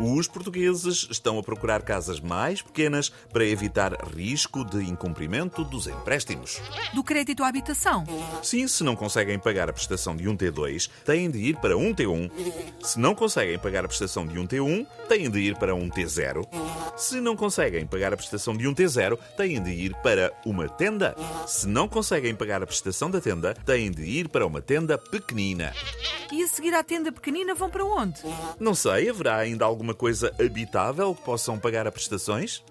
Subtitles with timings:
[0.00, 6.60] Os portugueses estão a procurar casas mais pequenas para evitar risco de incumprimento dos empréstimos.
[6.94, 8.04] Do crédito à habitação.
[8.42, 11.94] Sim, se não conseguem pagar a prestação de um T2, têm de ir para um
[11.94, 12.30] T1.
[12.82, 16.48] Se não conseguem pagar a prestação de um T1, têm de ir para um T0.
[16.96, 21.16] Se não conseguem pagar a prestação de um T0, têm de ir para uma tenda.
[21.46, 25.72] Se não conseguem pagar a prestação da tenda, têm de ir para uma tenda pequenina.
[26.30, 28.20] E a seguir à tenda pequenina vão para onde?
[28.60, 32.62] Não sei, haverá ainda alguma coisa habitável que possam pagar a prestações?